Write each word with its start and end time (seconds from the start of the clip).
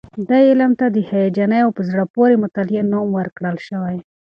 دې 0.27 0.41
علم 0.49 0.71
ته 0.79 0.85
د 0.95 0.97
هیجاني 1.09 1.59
او 1.65 1.71
په 1.77 1.81
زړه 1.89 2.03
پورې 2.15 2.41
مطالعې 2.43 2.81
نوم 2.91 3.07
ورکړل 3.17 3.55
شوی. 3.67 3.97